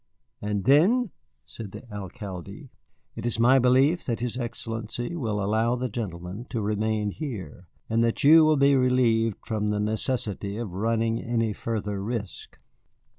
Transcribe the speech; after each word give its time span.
"And 0.41 0.63
then?" 0.63 1.11
said 1.45 1.73
the 1.73 1.83
Alcalde. 1.93 2.71
"It 3.15 3.23
is 3.23 3.37
my 3.37 3.59
belief 3.59 4.03
that 4.07 4.19
his 4.19 4.35
Excellency 4.35 5.15
will 5.15 5.39
allow 5.43 5.75
the 5.75 5.89
gentleman 5.89 6.45
to 6.45 6.59
remain 6.59 7.11
here, 7.11 7.67
and 7.87 8.03
that 8.03 8.23
you 8.23 8.43
will 8.43 8.57
be 8.57 8.75
relieved 8.75 9.37
from 9.45 9.69
the 9.69 9.79
necessity 9.79 10.57
of 10.57 10.73
running 10.73 11.21
any 11.21 11.53
further 11.53 12.01
risk." 12.01 12.57